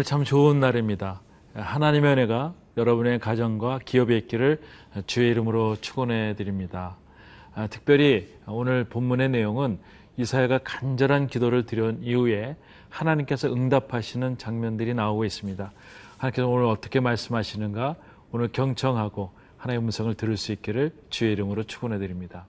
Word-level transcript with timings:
오늘 0.00 0.06
참 0.06 0.24
좋은 0.24 0.60
날입니다. 0.60 1.20
하나님의 1.52 2.12
은혜가 2.12 2.54
여러분의 2.78 3.18
가정과 3.18 3.80
기업에 3.84 4.16
있기를 4.16 4.58
주의 5.06 5.30
이름으로 5.30 5.76
축원해 5.76 6.34
드립니다. 6.36 6.96
아, 7.54 7.66
특별히 7.66 8.32
오늘 8.46 8.84
본문의 8.84 9.28
내용은 9.28 9.78
이사야가 10.16 10.60
간절한 10.64 11.26
기도를 11.26 11.66
드린 11.66 11.98
이후에 12.02 12.56
하나님께서 12.88 13.52
응답하시는 13.52 14.38
장면들이 14.38 14.94
나오고 14.94 15.26
있습니다. 15.26 15.70
하나님께서 16.16 16.48
오늘 16.48 16.64
어떻게 16.64 16.98
말씀하시는가 17.00 17.96
오늘 18.32 18.48
경청하고 18.48 19.32
하나님의 19.58 19.84
음성을 19.84 20.14
들을 20.14 20.38
수 20.38 20.52
있기를 20.52 20.92
주의 21.10 21.32
이름으로 21.32 21.64
축원해 21.64 21.98
드립니다. 21.98 22.46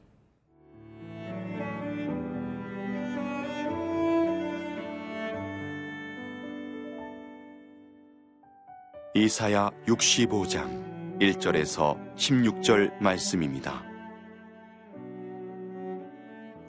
이사야 9.13 9.71
65장 9.87 11.19
1절에서 11.19 12.15
16절 12.15 12.97
말씀입니다. 13.01 13.83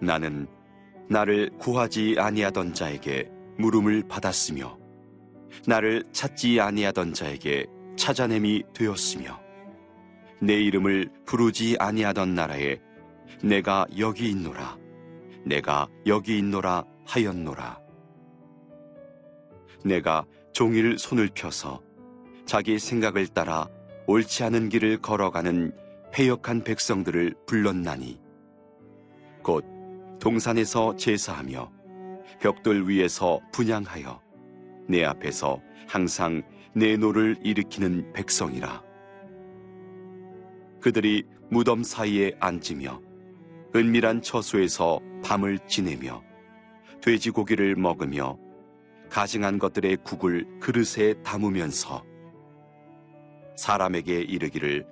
나는 0.01 0.49
나를 1.09 1.51
구하지 1.59 2.17
아니하던 2.19 2.75
자에게 2.75 3.31
물음을 3.59 4.09
받았으며 4.09 4.77
나를 5.69 6.03
찾지 6.11 6.61
아니하던 6.61 7.15
자에게 7.15 7.67
찾아냄이 7.97 8.65
되었으며 8.75 9.41
내 10.41 10.55
이름을 10.55 11.11
부르지 11.25 11.77
아니하던 11.79 12.35
나라에 12.35 12.81
내가 13.45 13.87
여기 13.99 14.31
있노라 14.31 14.77
내가 15.47 15.87
여기 16.07 16.39
있노라 16.39 16.85
하였노라 17.07 17.79
내가 19.85 20.25
종일 20.53 20.99
손을 20.99 21.31
펴서 21.33 21.81
자기 22.53 22.79
생각을 22.79 23.29
따라 23.29 23.67
옳지 24.07 24.45
않은 24.45 24.69
길을 24.69 24.99
걸어가는 24.99 25.75
패역한 26.13 26.65
백성들을 26.65 27.35
불렀나니. 27.47 28.21
곧 29.43 29.65
동산에서 30.21 30.95
제사하며 30.97 31.73
벽돌 32.41 32.87
위에서 32.87 33.41
분향하여 33.55 34.21
내 34.87 35.03
앞에서 35.03 35.63
항상 35.89 36.43
내 36.75 36.99
노를 36.99 37.39
일으키는 37.43 38.13
백성이라. 38.13 38.83
그들이 40.83 41.25
무덤 41.49 41.83
사이에 41.83 42.33
앉으며 42.39 43.01
은밀한 43.75 44.21
처소에서 44.21 45.01
밤을 45.25 45.59
지내며 45.61 46.23
돼지고기를 47.01 47.77
먹으며 47.77 48.37
가증한 49.09 49.59
것들의 49.59 49.97
국을 50.05 50.47
그릇에 50.61 51.15
담으면서 51.23 52.12
사람에게 53.63 54.23
이르기를 54.23 54.85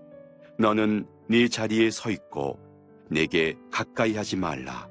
너는 0.57 1.05
네 1.29 1.49
자리에 1.49 1.91
서 1.91 2.09
있고 2.09 2.57
내게 3.11 3.57
가까이 3.73 4.15
하지 4.15 4.37
말라. 4.37 4.89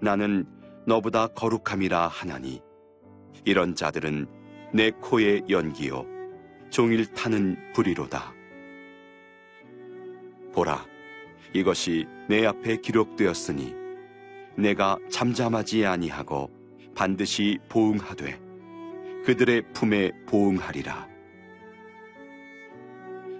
나는 0.00 0.44
너보다 0.86 1.28
거룩함이라 1.28 2.08
하나니 2.08 2.60
이런 3.44 3.76
자들은 3.76 4.26
내 4.74 4.90
코의 4.90 5.44
연기요 5.48 6.04
종일 6.70 7.06
타는 7.14 7.72
불이로다. 7.74 8.34
보라 10.52 10.84
이것이 11.54 12.08
내 12.28 12.44
앞에 12.44 12.78
기록되었으니 12.78 13.72
내가 14.56 14.98
잠잠하지 15.10 15.86
아니하고 15.86 16.50
반드시 16.96 17.56
보응하되 17.68 18.40
그들의 19.24 19.72
품에 19.74 20.10
보응하리라. 20.26 21.09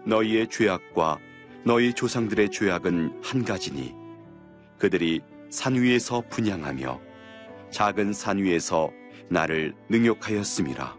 너희의 0.07 0.49
죄악과 0.49 1.19
너희 1.65 1.93
조상들의 1.93 2.51
죄악은 2.51 3.21
한 3.23 3.45
가지니 3.45 3.95
그들이 4.79 5.21
산 5.51 5.75
위에서 5.75 6.23
분양하며 6.31 7.01
작은 7.71 8.13
산 8.13 8.39
위에서 8.39 8.91
나를 9.29 9.75
능욕하였음이라. 9.89 10.97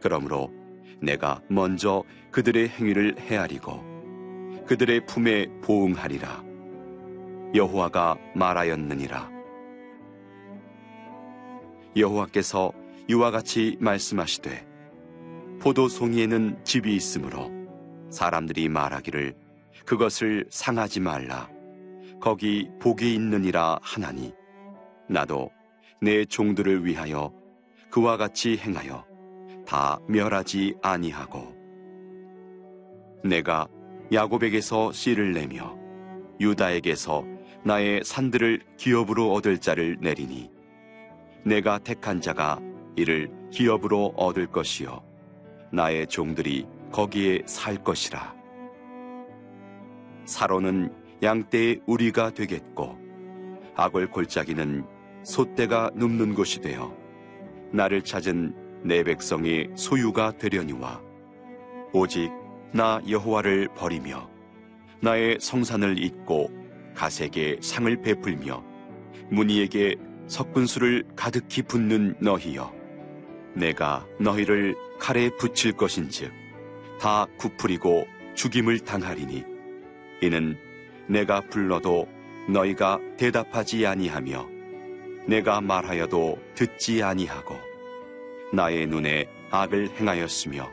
그러므로 0.00 0.52
내가 1.00 1.40
먼저 1.48 2.04
그들의 2.30 2.68
행위를 2.68 3.18
헤아리고 3.18 4.64
그들의 4.66 5.06
품에 5.06 5.46
보응하리라. 5.62 6.44
여호와가 7.54 8.16
말하였느니라. 8.34 9.30
여호와께서 11.96 12.72
이와 13.08 13.32
같이 13.32 13.76
말씀하시되 13.80 14.66
포도송이에는 15.60 16.64
집이 16.64 16.94
있으므로 16.94 17.59
사람들이 18.10 18.68
말하기를 18.68 19.34
그것을 19.86 20.46
상하지 20.50 21.00
말라. 21.00 21.48
거기 22.20 22.68
복이 22.80 23.14
있느니라 23.14 23.78
하나니 23.82 24.32
나도 25.08 25.50
내 26.02 26.24
종들을 26.24 26.84
위하여 26.84 27.32
그와 27.90 28.16
같이 28.16 28.56
행하여 28.58 29.04
다 29.66 29.98
멸하지 30.06 30.76
아니하고 30.82 31.54
내가 33.24 33.66
야곱에게서 34.12 34.92
씨를 34.92 35.32
내며 35.32 35.76
유다에게서 36.40 37.24
나의 37.64 38.02
산들을 38.04 38.60
기업으로 38.76 39.32
얻을 39.32 39.58
자를 39.58 39.96
내리니 40.00 40.50
내가 41.44 41.78
택한 41.78 42.20
자가 42.20 42.60
이를 42.96 43.30
기업으로 43.50 44.14
얻을 44.16 44.46
것이요 44.46 45.02
나의 45.72 46.06
종들이 46.06 46.66
거기에 46.92 47.42
살 47.46 47.82
것이라. 47.82 48.34
사로는 50.24 50.92
양떼의 51.22 51.80
우리가 51.86 52.30
되겠고 52.30 52.98
악을 53.74 54.10
골짜기는 54.10 54.84
소떼가 55.22 55.90
눕는 55.94 56.34
곳이 56.34 56.60
되어 56.60 56.96
나를 57.72 58.02
찾은 58.02 58.82
내 58.84 59.02
백성의 59.02 59.70
소유가 59.74 60.32
되려니와 60.38 61.02
오직 61.92 62.30
나 62.72 63.00
여호와를 63.08 63.68
버리며 63.74 64.30
나의 65.00 65.38
성산을 65.40 66.02
잊고 66.02 66.48
가색에 66.94 67.58
상을 67.60 67.94
베풀며 68.00 68.64
무니에게 69.30 69.96
석분수를 70.26 71.04
가득히 71.16 71.62
붓는 71.62 72.16
너희여 72.20 72.72
내가 73.54 74.06
너희를 74.20 74.76
칼에 74.98 75.30
붙일 75.38 75.72
것인즉 75.72 76.32
다 77.00 77.26
구풀이고 77.38 78.06
죽임을 78.34 78.80
당하리니 78.80 79.42
이는 80.20 80.58
내가 81.08 81.40
불러도 81.40 82.06
너희가 82.46 83.00
대답하지 83.16 83.86
아니하며 83.86 84.46
내가 85.26 85.62
말하여도 85.62 86.38
듣지 86.54 87.02
아니하고 87.02 87.56
나의 88.52 88.86
눈에 88.86 89.26
악을 89.50 89.98
행하였으며 89.98 90.70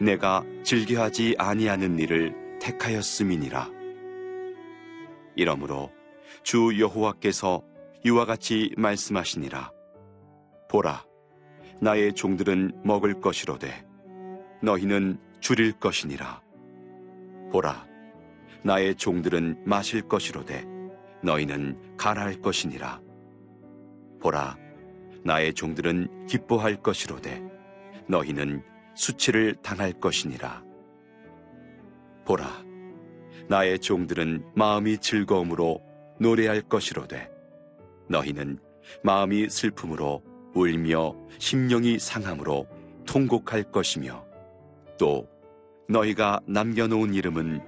내가 0.00 0.44
즐겨하지 0.64 1.36
아니하는 1.38 1.98
일을 2.00 2.58
택하였음이니라. 2.60 3.70
이러므로 5.36 5.92
주 6.42 6.78
여호와께서 6.78 7.62
이와 8.04 8.24
같이 8.24 8.72
말씀하시니라. 8.76 9.70
보라 10.68 11.04
나의 11.80 12.14
종들은 12.14 12.82
먹을 12.84 13.20
것이로되 13.20 13.89
너희는 14.62 15.18
줄일 15.40 15.72
것이니라. 15.72 16.42
보라, 17.50 17.86
나의 18.62 18.94
종들은 18.94 19.62
마실 19.64 20.02
것이로되 20.02 20.64
너희는 21.22 21.96
가라할 21.96 22.40
것이니라. 22.40 23.00
보라, 24.20 24.56
나의 25.24 25.54
종들은 25.54 26.26
기뻐할 26.26 26.76
것이로되 26.76 27.42
너희는 28.06 28.62
수치를 28.94 29.54
당할 29.62 29.92
것이니라. 29.92 30.62
보라, 32.26 32.46
나의 33.48 33.78
종들은 33.78 34.44
마음이 34.54 34.98
즐거움으로 34.98 35.80
노래할 36.20 36.60
것이로되 36.62 37.30
너희는 38.08 38.58
마음이 39.02 39.48
슬픔으로 39.48 40.22
울며 40.54 41.14
심령이 41.38 41.98
상함으로 41.98 42.66
통곡할 43.06 43.70
것이며 43.72 44.29
또 45.00 45.26
너희가 45.88 46.40
남겨놓은 46.46 47.14
이름은 47.14 47.62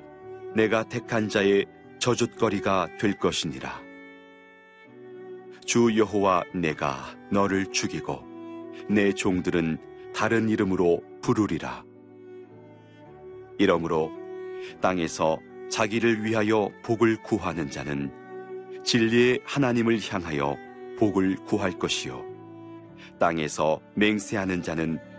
내가 0.54 0.86
택한 0.86 1.30
자의 1.30 1.64
저jut거리가 1.98 2.98
될 3.00 3.18
것이니라. 3.18 3.80
주 5.64 5.96
여호와 5.96 6.44
내가 6.54 7.16
너를 7.30 7.72
죽이고 7.72 8.22
내 8.90 9.14
종들은 9.14 9.78
다른 10.14 10.50
이름으로 10.50 11.02
부르리라. 11.22 11.82
이러므로 13.58 14.10
땅에서 14.82 15.38
자기를 15.70 16.26
위하여 16.26 16.70
복을 16.82 17.22
구하는 17.22 17.70
자는 17.70 18.12
진리의 18.84 19.40
하나님을 19.46 20.00
향하여 20.06 20.58
복을 20.98 21.36
구할 21.46 21.78
것이요. 21.78 22.22
땅에서 23.18 23.80
맹세하는 23.94 24.62
자는 24.62 25.11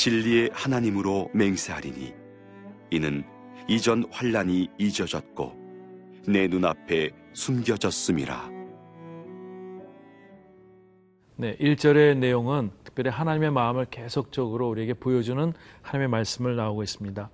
진리의 0.00 0.48
하나님으로 0.54 1.28
맹세하리니 1.34 2.14
이는 2.90 3.22
이전 3.68 4.06
환란이 4.10 4.70
잊어졌고 4.78 5.52
내 6.26 6.48
눈앞에 6.48 7.10
숨겨졌음이라. 7.34 8.48
네, 11.36 11.54
1절의 11.58 12.16
내용은 12.16 12.70
특별히 12.82 13.10
하나님의 13.10 13.50
마음을 13.50 13.84
계속적으로 13.90 14.70
우리에게 14.70 14.94
보여주는 14.94 15.52
하나님의 15.82 16.08
말씀을 16.08 16.56
나오고 16.56 16.82
있습니다. 16.82 17.30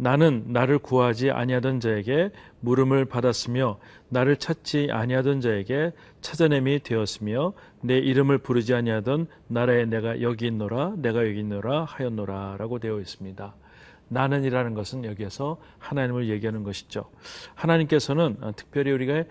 나는 0.00 0.44
나를 0.46 0.78
구하지 0.78 1.32
아니하던 1.32 1.80
자에게 1.80 2.30
물음을 2.60 3.04
받았으며 3.04 3.80
나를 4.08 4.36
찾지 4.36 4.90
아니하던 4.92 5.40
자에게 5.40 5.92
찾아냄이 6.20 6.80
되었으며 6.84 7.52
내 7.80 7.98
이름을 7.98 8.38
부르지 8.38 8.74
아니하던 8.74 9.26
나라에 9.48 9.86
내가 9.86 10.22
여기 10.22 10.46
있노라 10.46 10.94
내가 10.98 11.26
여기 11.26 11.40
있노라 11.40 11.84
하였노라라고 11.84 12.78
되어 12.78 13.00
있습니다. 13.00 13.54
나는이라는 14.10 14.74
것은 14.74 15.04
여기에서 15.04 15.58
하나님을 15.78 16.28
얘기하는 16.28 16.62
것이죠. 16.62 17.10
하나님께서는 17.56 18.36
특별히 18.54 18.92
우리가 18.92 19.24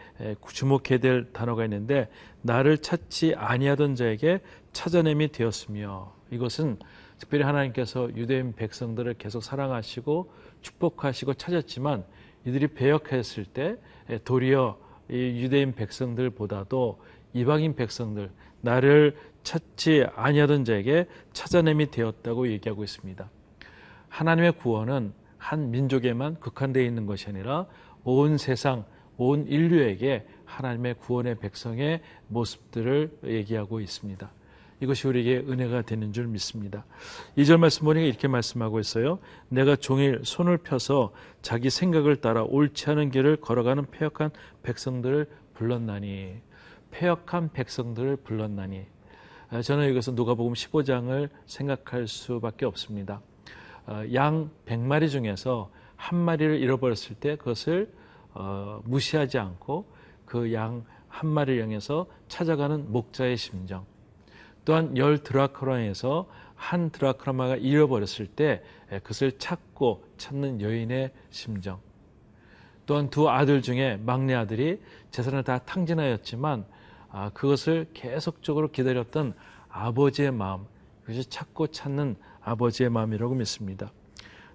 주목해야 0.51 0.99
될 0.99 1.31
단어가 1.31 1.63
있는데 1.63 2.09
나를 2.41 2.79
찾지 2.79 3.35
아니하던 3.35 3.95
자에게 3.95 4.41
찾아냄이 4.73 5.29
되었으며 5.29 6.13
이것은 6.29 6.77
특별히 7.19 7.43
하나님께서 7.45 8.09
유대인 8.15 8.53
백성들을 8.53 9.15
계속 9.15 9.43
사랑하시고 9.43 10.29
축복하시고 10.62 11.36
찾았지만 11.36 12.04
이들이 12.45 12.68
배역했을 12.68 13.45
때 13.45 13.77
도리어 14.24 14.77
이 15.09 15.42
유대인 15.42 15.74
백성들보다도 15.74 17.00
이방인 17.33 17.75
백성들 17.75 18.31
나를 18.62 19.15
찾지 19.44 20.06
아니하던 20.15 20.65
자에게 20.65 21.07
찾아냄이 21.33 21.92
되었다고 21.92 22.50
얘기하고 22.50 22.83
있습니다. 22.83 23.30
하나님의 24.09 24.54
구원은 24.54 25.13
한 25.38 25.71
민족에만 25.71 26.36
국한되어 26.39 26.83
있는 26.83 27.06
것이 27.06 27.30
아니라 27.30 27.68
온 28.04 28.38
세상 28.38 28.86
온 29.18 29.48
인류에게 29.48 30.25
하나님의 30.45 30.95
구원의 30.95 31.39
백성의 31.39 32.01
모습들을 32.27 33.19
얘기하고 33.25 33.80
있습니다. 33.80 34.30
이것이 34.79 35.07
우리에게 35.07 35.38
은혜가 35.50 35.81
되는 35.83 36.13
줄 36.13 36.27
믿습니다. 36.27 36.85
이절 37.35 37.57
말씀 37.57 37.85
보니까 37.85 38.06
이렇게 38.06 38.27
말씀하고 38.27 38.79
있어요. 38.79 39.19
내가 39.50 39.75
종일 39.75 40.21
손을 40.24 40.57
펴서 40.57 41.13
자기 41.41 41.69
생각을 41.69 42.18
따라 42.18 42.44
옳지 42.44 42.89
않은 42.91 43.12
길을 43.12 43.38
걸어가는 43.38 43.88
폐역한 43.88 44.31
백성들을 44.63 45.27
불렀나니 45.53 46.35
폐역한 46.91 47.51
백성들을 47.53 48.18
불렀나니 48.18 48.85
아, 49.50 49.62
저는 49.62 49.89
여기서 49.89 50.12
누가복음 50.12 50.53
15장을 50.53 51.30
생각할 51.45 52.07
수밖에 52.07 52.65
없습니다. 52.65 53.21
아, 53.85 54.06
양 54.13 54.51
100마리 54.65 55.09
중에서 55.09 55.71
한 55.95 56.18
마리를 56.18 56.59
잃어버렸을 56.59 57.15
때 57.15 57.35
그것을 57.38 57.91
어, 58.33 58.81
무시하지 58.85 59.39
않고 59.39 59.85
그 60.25 60.53
양 60.53 60.85
한 61.18 61.30
마리를 61.30 61.62
향해서 61.63 62.06
찾아가는 62.27 62.91
목자의 62.91 63.38
심정 63.38 63.85
또한 64.67 64.97
열 64.97 65.17
드라크라에서 65.19 66.27
한 66.53 66.89
드라크라마가 66.89 67.55
잃어버렸을 67.55 68.27
때 68.27 68.61
그것을 68.89 69.37
찾고 69.37 70.03
찾는 70.17 70.59
여인의 70.59 71.13
심정. 71.29 71.79
또한 72.85 73.09
두 73.09 73.29
아들 73.29 73.61
중에 73.61 73.95
막내 73.95 74.33
아들이 74.33 74.81
재산을 75.09 75.45
다 75.45 75.59
탕진하였지만 75.59 76.65
아, 77.09 77.29
그것을 77.29 77.87
계속적으로 77.93 78.69
기다렸던 78.69 79.35
아버지의 79.69 80.31
마음, 80.31 80.65
그것이 81.05 81.29
찾고 81.29 81.67
찾는 81.67 82.17
아버지의 82.41 82.89
마음이라고 82.89 83.35
믿습니다. 83.35 83.93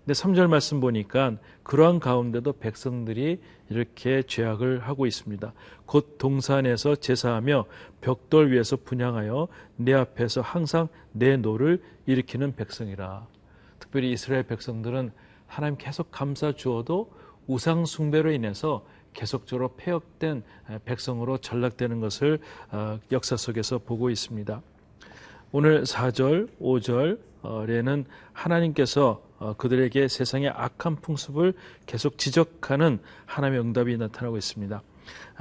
근데 0.05 0.15
3절 0.15 0.49
말씀 0.49 0.81
보니까 0.81 1.37
그러한 1.63 2.01
가운데도 2.01 2.55
백성들이 2.55 3.41
이렇게 3.69 4.23
죄악을 4.23 4.81
하고 4.81 5.07
있습니다. 5.07 5.53
곧 5.87 6.19
동산에서 6.19 6.97
제사하며 6.97 7.67
벽돌 8.01 8.51
위에서 8.51 8.77
분향하여 8.77 9.47
내 9.77 9.93
앞에서 9.93 10.41
항상 10.41 10.89
내 11.13 11.37
노를 11.37 11.81
일으키는 12.07 12.57
백성이라. 12.57 13.29
특별히 13.79 14.11
이스라엘 14.11 14.43
백성들은 14.43 15.13
하나님 15.47 15.77
계속 15.79 16.11
감싸 16.11 16.51
주어도 16.51 17.13
우상 17.47 17.85
숭배로 17.85 18.33
인해서 18.33 18.85
계속적으로 19.13 19.75
패역된 19.77 20.43
백성으로 20.85 21.39
전락되는 21.39 22.01
것을 22.01 22.41
어, 22.71 22.99
역사 23.13 23.37
속에서 23.37 23.79
보고 23.79 24.11
있습니다. 24.11 24.63
오늘 25.53 25.83
4절, 25.83 26.49
5절에는 26.61 28.07
하나님께서 28.33 29.23
어, 29.32 29.32
그들에게 29.59 30.09
세상의 30.09 30.51
악한 30.51 30.97
풍습을 30.97 31.55
계속 31.87 32.19
지적하는 32.19 33.01
하나님의 33.27 33.61
응답이 33.61 33.97
나타나고 33.97 34.37
있습니다. 34.37 34.83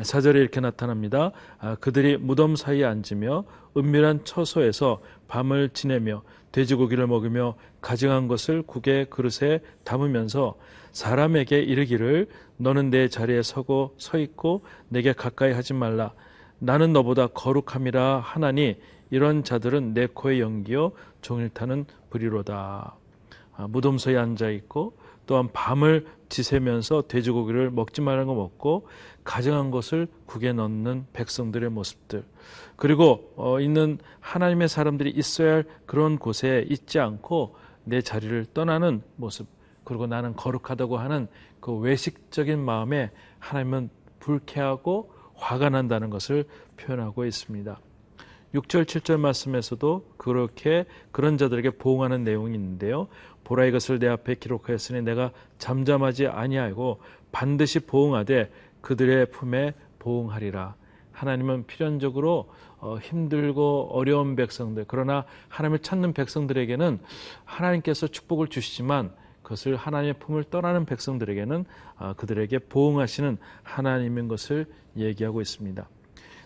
사절에 0.04 0.40
이렇게 0.40 0.60
나타납니다. 0.60 1.32
아, 1.60 1.76
그들이 1.76 2.18
무덤 2.18 2.56
사이에 2.56 2.86
앉으며 2.86 3.44
은밀한 3.78 4.26
처소에서 4.26 5.02
밤을 5.28 5.70
지내며 5.70 6.24
돼지고기를 6.52 7.08
먹으며 7.08 7.56
가증한 7.82 8.28
것을 8.28 8.62
국의 8.64 9.10
그릇에 9.10 9.60
담으면서 9.84 10.56
사람에게 10.92 11.60
이르기를 11.60 12.28
너는 12.58 12.90
내 12.90 13.08
자리에 13.08 13.42
서고 13.42 13.96
서 13.98 14.18
있고 14.18 14.64
내게 14.90 15.14
가까이 15.14 15.54
하지 15.54 15.74
말라. 15.74 16.14
나는 16.60 16.94
너보다 16.94 17.28
거룩함이라 17.28 18.20
하나니 18.20 18.78
이런 19.10 19.44
자들은 19.44 19.94
내 19.94 20.08
코에 20.08 20.40
연기어 20.40 20.92
종일 21.22 21.50
타는 21.50 21.86
불이로다. 22.10 23.01
아, 23.62 23.68
무덤서에 23.68 24.18
앉아 24.18 24.50
있고 24.50 24.98
또한 25.28 25.50
밤을 25.54 26.08
지새면서 26.30 27.04
돼지고기를 27.08 27.70
먹지 27.70 28.02
말라는 28.02 28.26
거 28.26 28.34
먹고 28.34 28.88
가정한 29.24 29.70
것을 29.70 30.08
국에 30.26 30.52
넣는 30.52 31.06
백성들의 31.14 31.70
모습들 31.70 32.24
그리고 32.76 33.32
어, 33.36 33.60
있는 33.60 34.00
하나님의 34.20 34.68
사람들이 34.68 35.12
있어야 35.12 35.54
할 35.54 35.66
그런 35.86 36.18
곳에 36.18 36.66
있지 36.70 37.00
않고 37.00 37.56
내 37.84 38.02
자리를 38.02 38.48
떠나는 38.54 39.04
모습 39.16 39.48
그리고 39.84 40.08
나는 40.08 40.36
거룩하다고 40.36 40.98
하는 40.98 41.28
그 41.60 41.74
외식적인 41.74 42.60
마음에 42.60 43.12
하나님은 43.40 43.90
불쾌하고 44.20 45.12
화가 45.36 45.70
난다는 45.70 46.10
것을 46.10 46.46
표현하고 46.78 47.26
있습니다. 47.26 47.80
6절, 48.54 48.84
7절 48.86 49.18
말씀에서도 49.18 50.06
그렇게 50.18 50.86
그런 51.12 51.38
자들에게 51.38 51.72
보응하는 51.72 52.24
내용이 52.24 52.54
있는데요. 52.56 53.08
보라 53.44 53.66
이것을 53.66 54.00
내 54.00 54.08
앞에 54.08 54.36
기록하였으니 54.36 55.02
내가 55.02 55.32
잠잠하지 55.58 56.28
아니하고 56.28 57.00
반드시 57.32 57.80
보응하되 57.80 58.52
그들의 58.82 59.32
품에 59.32 59.74
보응하리라. 60.00 60.76
하나님은 61.12 61.66
필연적으로 61.68 62.50
어, 62.80 62.98
힘들고 62.98 63.90
어려운 63.92 64.36
백성들 64.36 64.86
그러나 64.88 65.26
하나님을 65.50 65.80
찾는 65.80 66.14
백성들에게는 66.14 67.00
하나님께서 67.46 68.08
축복을 68.08 68.48
주시지만 68.48 69.14
그것을 69.44 69.76
하나님의 69.76 70.16
품을 70.16 70.46
떠나는 70.46 70.86
백성들에게는 70.86 71.66
어, 71.98 72.14
그들에게 72.18 72.58
보응하시는 72.60 73.38
하나님인 73.64 74.28
것을 74.28 74.66
얘기하고 74.98 75.42
있습니다. 75.42 75.88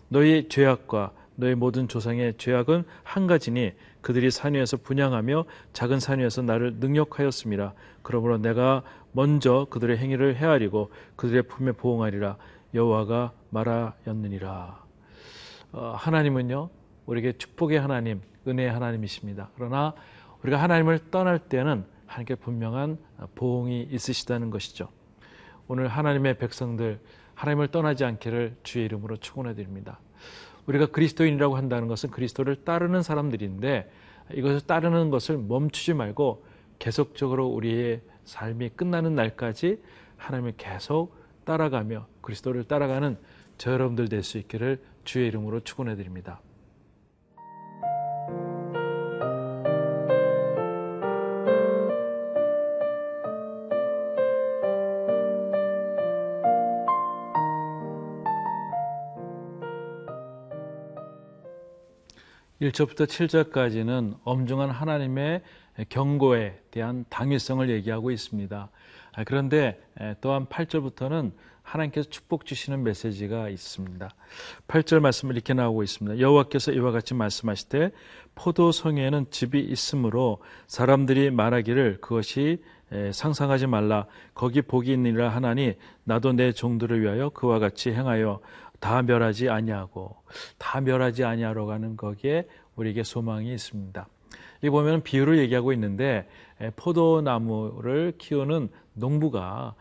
너희 0.09 0.49
죄악과 0.49 1.13
너희 1.35 1.55
모든 1.55 1.87
조상의 1.87 2.35
죄악은 2.37 2.83
한 3.03 3.27
가지니 3.27 3.73
그들이 4.01 4.31
산 4.31 4.53
위에서 4.53 4.77
분양하며 4.77 5.45
작은 5.73 5.99
산 5.99 6.19
위에서 6.19 6.41
나를 6.41 6.75
능력하였습니다. 6.79 7.73
그러므로 8.01 8.37
내가 8.37 8.83
먼저 9.11 9.67
그들의 9.69 9.97
행위를 9.97 10.35
헤아리고 10.35 10.91
그들의 11.15 11.43
품에 11.43 11.73
보응하리라 11.73 12.37
여호와가 12.73 13.33
말하였느니라. 13.49 14.83
어, 15.73 15.93
하나님은요 15.97 16.69
우리에게 17.05 17.33
축복의 17.33 17.79
하나님, 17.79 18.21
은혜의 18.47 18.71
하나님이십니다. 18.71 19.49
그러나 19.55 19.93
우리가 20.43 20.61
하나님을 20.61 21.11
떠날 21.11 21.39
때는 21.39 21.85
하나님께 22.05 22.35
분명한 22.35 22.97
보응이 23.35 23.87
있으시다는 23.91 24.49
것이죠. 24.49 24.89
오늘 25.67 25.87
하나님의 25.87 26.37
백성들 26.37 26.99
하나님을 27.33 27.67
떠나지 27.69 28.05
않기를 28.05 28.57
주의 28.63 28.85
이름으로 28.85 29.17
축원해 29.17 29.55
드립니다. 29.55 29.99
우리가 30.67 30.87
그리스도인이라고 30.87 31.57
한다는 31.57 31.87
것은 31.87 32.09
그리스도를 32.11 32.63
따르는 32.63 33.03
사람들인데 33.03 33.89
이것을 34.33 34.61
따르는 34.61 35.09
것을 35.09 35.37
멈추지 35.37 35.93
말고 35.93 36.45
계속적으로 36.79 37.47
우리의 37.47 38.01
삶이 38.25 38.69
끝나는 38.69 39.15
날까지 39.15 39.81
하나님을 40.17 40.53
계속 40.57 41.15
따라가며 41.45 42.07
그리스도를 42.21 42.63
따라가는 42.63 43.17
저 43.57 43.71
여러분들 43.71 44.09
될 44.09 44.23
수 44.23 44.37
있기를 44.37 44.81
주의 45.03 45.27
이름으로 45.27 45.59
축원해 45.61 45.95
드립니다. 45.95 46.41
1 62.65 62.71
1절부터 62.71 63.05
7절까지는 63.05 64.17
엄중한 64.23 64.71
하나님의 64.71 65.43
경고에 65.89 66.59
대한 66.71 67.05
당위성을 67.09 67.69
얘기하고 67.69 68.09
있습니다. 68.09 68.69
아, 69.13 69.23
그런데 69.23 69.79
또한 70.19 70.47
8절부터는 70.47 71.33
하나님께서 71.61 72.09
축복 72.09 72.47
주시는 72.47 72.81
메시지가 72.81 73.49
있습니다. 73.49 74.09
8절 74.67 74.99
말씀을 74.99 75.35
이렇게 75.35 75.53
나오고 75.53 75.83
있습니다. 75.83 76.19
여호와께서 76.19 76.71
이와 76.71 76.91
같이 76.91 77.13
말씀하시되 77.13 77.91
포도송에는 78.33 79.27
즙이 79.29 79.61
있으므로 79.61 80.39
사람들이 80.65 81.29
말하기를 81.29 82.01
그것이 82.01 82.63
상상하지 83.11 83.67
말라 83.67 84.05
거기 84.33 84.61
복이 84.61 84.91
있느니라 84.93 85.29
하나니 85.29 85.73
나도 86.03 86.33
내 86.33 86.51
종들을 86.51 87.01
위하여 87.01 87.29
그와 87.29 87.59
같이 87.59 87.91
행하여 87.91 88.39
다 88.85 89.01
멸하지 89.01 89.49
아니하고 89.49 90.15
다 90.59 90.79
멸하지 90.79 91.23
아니하러 91.23 91.65
가는 91.65 91.97
거기에 91.97 92.47
우리에게 92.75 93.01
소망이 93.01 93.51
있습니다. 93.51 94.07
이 94.61 94.69
보면 94.69 95.01
비유를 95.01 95.39
얘기하고 95.39 95.73
있는데 95.73 96.27
포도나무를 96.75 98.13
키우는 98.19 98.69
농부가 98.93 99.73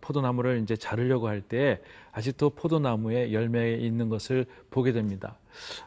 포도나무를 0.00 0.62
이제 0.62 0.76
자르려고 0.76 1.28
할 1.28 1.42
때 1.42 1.82
아직도 2.12 2.50
포도나무에 2.50 3.34
열매 3.34 3.74
있는 3.74 4.08
것을 4.08 4.46
보게 4.70 4.92
됩니다. 4.92 5.38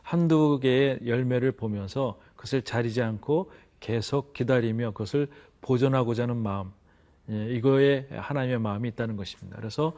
한두 0.03 0.59
개의 0.61 0.99
열매를 1.07 1.53
보면서 1.53 2.19
그것을 2.35 2.61
자리지 2.61 3.01
않고 3.01 3.51
계속 3.79 4.33
기다리며 4.33 4.91
그것을 4.91 5.27
보존하고자 5.61 6.23
하는 6.23 6.37
마음, 6.37 6.67
예, 6.67 6.78
이거에 7.29 8.07
하나님의 8.11 8.59
마음이 8.59 8.89
있다는 8.89 9.15
것입니다. 9.15 9.57
그래서 9.57 9.93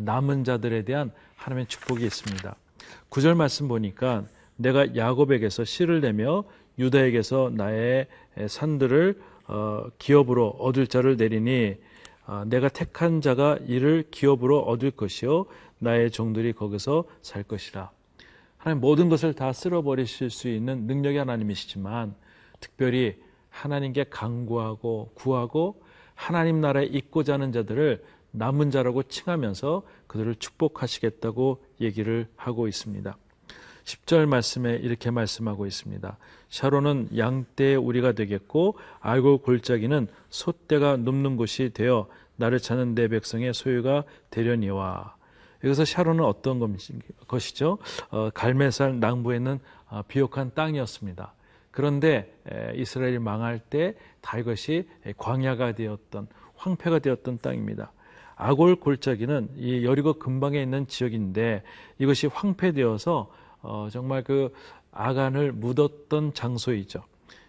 남은 0.00 0.44
자들에 0.44 0.84
대한 0.84 1.10
하나님의 1.36 1.66
축복이 1.66 2.04
있습니다. 2.04 2.54
구절 3.08 3.34
말씀 3.34 3.68
보니까 3.68 4.24
내가 4.56 4.94
야곱에게서 4.94 5.64
씨를 5.64 6.00
내며 6.00 6.44
유다에게서 6.78 7.52
나의 7.54 8.06
산들을 8.46 9.20
어, 9.46 9.86
기업으로 9.98 10.48
얻을 10.58 10.86
자를 10.86 11.16
내리니 11.16 11.76
아, 12.26 12.44
내가 12.46 12.68
택한 12.68 13.20
자가 13.20 13.58
이를 13.66 14.04
기업으로 14.10 14.60
얻을 14.60 14.90
것이요 14.90 15.46
나의 15.78 16.10
종들이 16.10 16.54
거기서 16.54 17.04
살 17.20 17.42
것이라. 17.42 17.90
하나님 18.56 18.80
모든 18.80 19.10
것을 19.10 19.34
다 19.34 19.52
쓸어버리실 19.52 20.30
수 20.30 20.48
있는 20.48 20.86
능력이 20.86 21.18
하나님이시지만 21.18 22.14
특별히 22.60 23.16
하나님께 23.50 24.04
강구하고 24.04 25.12
구하고 25.14 25.83
하나님 26.14 26.60
나라에 26.60 26.84
있고자 26.86 27.34
하는 27.34 27.52
자들을 27.52 28.02
남은 28.30 28.70
자라고 28.70 29.04
칭하면서 29.04 29.82
그들을 30.06 30.34
축복하시겠다고 30.36 31.64
얘기를 31.80 32.26
하고 32.36 32.66
있습니다. 32.66 33.16
10절 33.84 34.26
말씀에 34.26 34.76
이렇게 34.76 35.10
말씀하고 35.10 35.66
있습니다. 35.66 36.16
샤론은 36.48 37.10
양떼의 37.16 37.76
우리가 37.76 38.12
되겠고 38.12 38.76
알고 39.00 39.38
골짜기는 39.38 40.08
소떼가 40.30 40.96
눕는 40.96 41.36
곳이 41.36 41.70
되어 41.74 42.08
나를 42.36 42.58
찾는 42.58 42.94
내 42.94 43.08
백성의 43.08 43.54
소유가 43.54 44.04
되려니와 44.30 45.14
여기서 45.62 45.84
샤론은 45.84 46.24
어떤 46.24 46.76
것이죠? 47.26 47.78
어, 48.10 48.30
갈매살 48.30 49.00
낭부에 49.00 49.36
있는 49.36 49.60
어, 49.88 50.02
비옥한 50.06 50.52
땅이었습니다. 50.54 51.34
그런데 51.74 52.32
이스라엘이 52.76 53.18
망할 53.18 53.58
때 53.58 53.94
다 54.24 54.38
이것이 54.38 54.88
광야가 55.18 55.72
되었던 55.72 56.26
황폐가 56.56 56.98
되었던 56.98 57.38
땅입니다. 57.42 57.92
아골 58.36 58.76
골짜기는 58.76 59.50
이 59.56 59.84
여리고 59.84 60.14
근방에 60.14 60.60
있는 60.60 60.88
지역인데 60.88 61.62
이것이 61.98 62.26
황폐되어서 62.26 63.30
어, 63.60 63.88
정말 63.92 64.24
그 64.24 64.52
아간을 64.90 65.52
묻었던 65.52 66.32
장소이죠. 66.32 67.04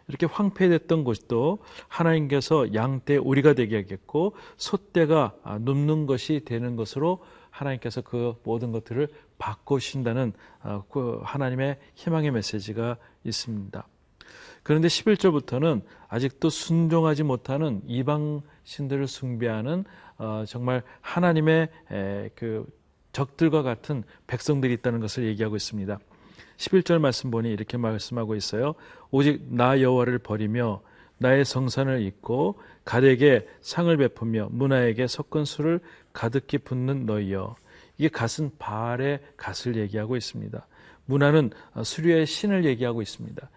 이렇게 0.07 0.25
황폐됐던 0.27 1.03
곳도 1.03 1.59
하나님께서 1.87 2.73
양떼 2.73 3.17
우리가 3.17 3.53
되게 3.53 3.77
하겠고 3.77 4.35
소떼가 4.57 5.33
눕는 5.61 6.05
것이 6.05 6.41
되는 6.45 6.75
것으로 6.75 7.23
하나님께서 7.49 8.01
그 8.01 8.35
모든 8.43 8.71
것들을 8.71 9.07
바꾸신다는 9.37 10.33
어, 10.61 10.83
그 10.89 11.21
하나님의 11.23 11.79
희망의 11.95 12.31
메시지가 12.31 12.97
있습니다. 13.23 13.87
그런데 14.65 14.87
11절부터는 14.87 15.83
아직도 16.07 16.49
순종하지 16.49 17.21
못하는 17.21 17.83
이방 17.85 18.41
신들을 18.63 19.05
숭배하는 19.05 19.85
어, 20.17 20.43
정말 20.47 20.81
하나님의 21.01 21.69
그 22.33 22.65
적들과 23.11 23.61
같은 23.61 24.03
백성들이 24.25 24.73
있다는 24.73 25.01
것을 25.01 25.25
얘기하고 25.25 25.55
있습니다. 25.55 25.99
11절 26.57 26.97
말씀 26.97 27.29
보니 27.29 27.51
이렇게 27.51 27.77
말씀하고 27.77 28.35
있어요. 28.35 28.73
오직 29.11 29.45
나 29.53 29.79
여호와를 29.81 30.17
버리며 30.17 30.81
나의 31.19 31.45
성산을 31.45 32.01
잊고 32.01 32.59
가에게 32.85 33.47
상을 33.61 33.95
베푸며 33.95 34.49
문화에게 34.49 35.05
섞은 35.05 35.45
술을 35.45 35.79
가득히 36.11 36.57
붓는 36.57 37.05
너희여. 37.05 37.55
이게 37.99 38.09
갓은 38.09 38.49
바알의 38.57 39.19
갓을 39.37 39.75
얘기하고 39.75 40.17
있습니다. 40.17 40.65
문화는 41.05 41.51
수류의 41.83 42.25
신을 42.25 42.65
얘기하고 42.65 43.01
있습니다. 43.01 43.49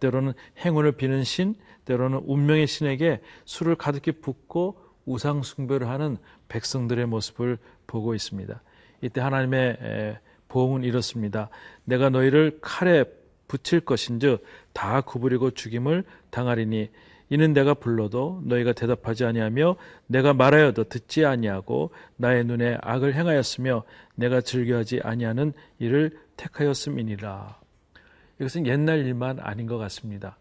때로는 0.00 0.32
행운을 0.58 0.92
비는 0.92 1.24
신, 1.24 1.54
때로는 1.84 2.22
운명의 2.24 2.66
신에게 2.66 3.20
술을 3.44 3.76
가득히 3.76 4.12
붓고 4.12 4.78
우상 5.04 5.42
숭배를 5.42 5.88
하는 5.88 6.16
백성들의 6.48 7.06
모습을 7.06 7.58
보고 7.86 8.14
있습니다. 8.14 8.60
이때 9.02 9.20
하나님의 9.20 10.18
보응은 10.48 10.84
이렇습니다. 10.84 11.48
내가 11.84 12.10
너희를 12.10 12.58
칼에 12.60 13.04
붙일 13.46 13.80
것인즉 13.80 14.44
다 14.72 15.00
구부리고 15.00 15.52
죽임을 15.52 16.04
당하리니 16.30 16.90
이는 17.28 17.52
내가 17.52 17.74
불러도 17.74 18.42
너희가 18.44 18.72
대답하지 18.72 19.24
아니하며 19.24 19.76
내가 20.06 20.32
말하여도 20.32 20.84
듣지 20.84 21.24
아니하고 21.24 21.90
나의 22.16 22.44
눈에 22.44 22.78
악을 22.82 23.14
행하였으며 23.14 23.82
내가 24.14 24.40
즐겨하지 24.40 25.00
아니하는 25.02 25.52
일을 25.78 26.18
택하였음이니라. 26.36 27.60
이것은 28.38 28.66
옛날 28.66 28.98
일만 28.98 29.40
아닌 29.40 29.66
것 29.66 29.78
같습니다. 29.78 30.36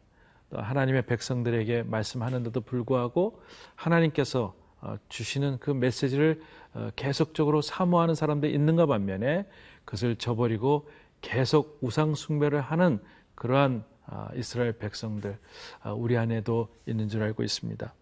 하나님의 0.51 1.05
백성들에게 1.05 1.83
말씀하는데도 1.83 2.61
불구하고 2.61 3.41
하나님께서 3.75 4.53
어, 4.81 4.97
주시는 5.09 5.57
그 5.59 5.71
메시지를 5.71 6.41
어, 6.73 6.89
계속적으로 6.95 7.61
사모하는 7.61 8.13
사람들이 8.13 8.53
있는가 8.53 8.85
반면에 8.85 9.45
그것을 9.83 10.15
저버리고 10.17 10.87
계속 11.21 11.79
우상 11.81 12.13
숭배를 12.13 12.61
하는 12.61 12.99
그러한 13.33 13.83
아, 14.07 14.29
이스라엘 14.35 14.73
백성들 14.73 15.37
아, 15.81 15.91
우리 15.91 16.17
안에도 16.17 16.67
있는 16.85 17.09
줄 17.09 17.23
알고 17.23 17.41
있습니다. 17.41 17.93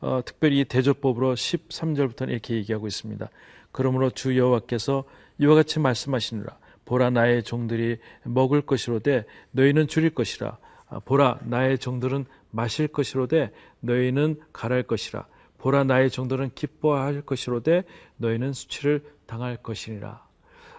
어, 0.00 0.20
특별히 0.24 0.60
이 0.60 0.64
대조법으로 0.64 1.34
13절부터는 1.34 2.30
이렇게 2.30 2.54
얘기하고 2.54 2.88
있습니다. 2.88 3.28
그러므로 3.70 4.10
주 4.10 4.36
여호와께서 4.36 5.04
이와 5.38 5.54
같이 5.54 5.78
말씀하시느라 5.78 6.56
보라 6.84 7.10
나의 7.10 7.42
종들이 7.42 7.98
먹을 8.24 8.62
것이로되 8.62 9.24
너희는 9.52 9.86
줄일 9.86 10.10
것이라. 10.10 10.58
아, 10.88 11.00
보라 11.00 11.40
나의 11.44 11.78
종들은 11.78 12.26
마실 12.50 12.88
것이로되 12.88 13.52
너희는 13.80 14.40
가랄 14.52 14.82
것이라. 14.84 15.26
보라 15.58 15.84
나의 15.84 16.10
종들은 16.10 16.50
기뻐할 16.54 17.22
것이로되 17.22 17.84
너희는 18.18 18.52
수치를 18.52 19.02
당할 19.26 19.56
것이니라. 19.56 20.24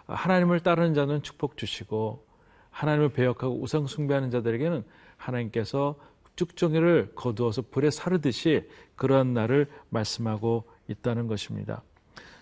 하나님을 0.07 0.59
따르는 0.59 0.93
자는 0.93 1.23
축복 1.23 1.57
주시고 1.57 2.25
하나님을 2.69 3.09
배역하고 3.09 3.59
우상 3.61 3.87
숭배하는 3.87 4.29
자들에게는 4.29 4.83
하나님께서 5.17 5.95
쭉정이를 6.35 7.13
거두어서 7.15 7.63
불에 7.63 7.89
사르듯이 7.89 8.69
그러한 8.95 9.33
날을 9.33 9.67
말씀하고 9.89 10.65
있다는 10.87 11.27
것입니다. 11.27 11.81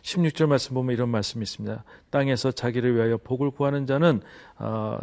16절 0.02 0.48
말씀 0.48 0.74
보면 0.74 0.94
이런 0.94 1.10
말씀이 1.10 1.44
있습니다. 1.44 1.84
땅에서 2.10 2.52
자기를 2.52 2.96
위하여 2.96 3.18
복을 3.18 3.52
구하는 3.52 3.86
자는 3.86 4.22
어, 4.58 5.00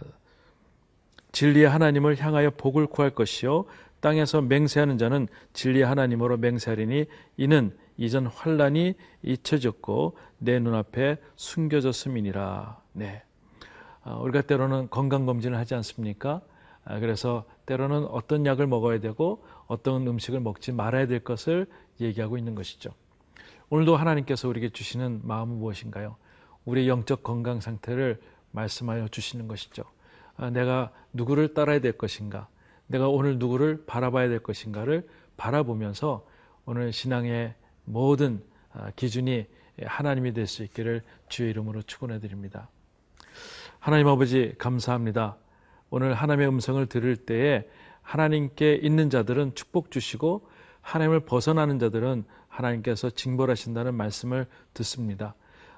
진리의 1.33 1.69
하나님을 1.69 2.19
향하여 2.19 2.51
복을 2.51 2.87
구할 2.87 3.11
것이요 3.11 3.65
땅에서 4.01 4.41
맹세하는 4.41 4.99
자는 4.99 5.29
진리의 5.53 5.85
하나님으로 5.87 6.39
맹세하리니 6.39 7.07
이는 7.37 7.77
이전 7.97 8.27
환란이 8.27 8.95
잊혀졌고 9.23 10.17
내 10.39 10.59
눈앞에 10.59 11.19
숨겨졌음이니라. 11.37 12.81
네. 12.93 13.23
어, 14.05 14.21
우리가 14.23 14.41
때로는 14.43 14.89
건강 14.89 15.27
검진을 15.27 15.59
하지 15.59 15.75
않습니까? 15.75 16.41
아, 16.85 16.99
그래서 16.99 17.45
때로는 17.67 18.07
어떤 18.07 18.47
약을 18.47 18.67
먹어야 18.67 19.01
되고 19.01 19.45
어떤 19.67 20.07
음식을 20.07 20.41
먹지 20.41 20.73
말아야 20.73 21.07
될 21.07 21.21
것을 21.21 21.67
얘기하고 22.01 22.39
있는 22.39 22.55
것이죠. 22.55 22.91
오늘도 23.71 23.97
하나님께서 23.97 24.49
우리에게 24.49 24.71
주시는 24.71 25.21
마음은 25.23 25.59
무엇인가요? 25.59 26.17
우리의 26.65 26.89
영적 26.89 27.23
건강 27.23 27.61
상태를 27.61 28.21
말씀하여 28.51 29.07
주시는 29.09 29.47
것이죠. 29.47 29.85
아, 30.37 30.51
내가 30.51 30.91
누구를 31.13 31.55
따라야 31.55 31.79
될 31.81 31.93
것인가? 31.93 32.49
내가 32.89 33.09
오늘 33.09 33.39
누구를 33.39 33.85
바라봐야 33.87 34.29
될 34.29 34.41
것인가를 34.41 35.09
바라보면서 35.37 36.27
오늘 36.65 36.93
신앙의 36.93 37.55
모든 37.85 38.43
아, 38.73 38.91
기준이 38.97 39.47
하나님이 39.85 40.33
될 40.33 40.49
수 40.49 40.65
있기를 40.65 41.03
주의 41.29 41.51
이름으로 41.51 41.83
축원해 41.83 42.19
드립니다. 42.19 42.69
하나님 43.79 44.09
아버지 44.09 44.53
감사합니다. 44.59 45.37
오늘 45.91 46.15
하나님의 46.15 46.49
음성을 46.49 46.85
들을 46.87 47.17
때에 47.17 47.69
하나님께 48.03 48.81
있는 48.83 49.11
자들은 49.11 49.55
축복 49.55 49.93
주시고 49.93 50.49
하나님을 50.83 51.21
벗어나는 51.21 51.79
자들은 51.79 52.25
하나님께서 52.61 53.11
징벌하신다는 53.11 53.95
말씀을 53.95 54.47
듣습니다. 54.75 55.35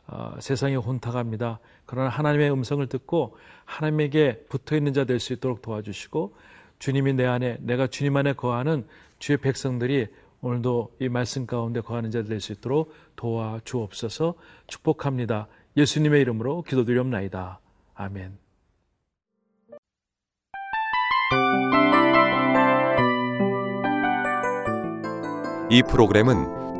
어, 0.08 0.34
세상이 0.40 0.74
혼탁합니다. 0.76 1.60
그러나 1.86 2.08
하나님의 2.08 2.52
음성을 2.52 2.84
듣고 2.88 3.36
하나님에게 3.64 4.46
붙어 4.48 4.76
있는 4.76 4.92
자 4.92 5.04
될 5.04 5.20
수 5.20 5.32
있도록 5.32 5.62
도와주시고 5.62 6.34
주님이 6.80 7.12
내 7.14 7.24
안에 7.26 7.58
내가 7.60 7.86
주님 7.86 8.16
안에 8.16 8.32
거하는 8.32 8.86
주의 9.20 9.36
백성들이 9.38 10.08
오늘도 10.40 10.96
이 11.00 11.08
말씀 11.08 11.46
가운데 11.46 11.80
거하는 11.80 12.10
자 12.10 12.22
될 12.24 12.40
수 12.40 12.52
있도록 12.52 12.92
도와주옵소서 13.16 14.34
축복합니다. 14.66 15.46
예수님의 15.76 16.20
이름으로 16.22 16.62
기도드리옵나이다. 16.62 17.60
아멘. 17.94 18.38
이 25.70 25.82
프로그램은 25.82 26.61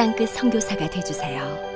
땅끝 0.00 0.30
선교사가 0.30 0.88
되주세요. 0.88 1.69